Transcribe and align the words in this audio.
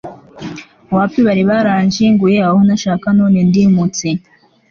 Wapi 0.95 1.19
bari 1.25 1.43
baranshyinguye 1.49 2.37
aho 2.47 2.59
ntashaka 2.65 3.07
none 3.19 3.37
ndimutse 3.47 4.07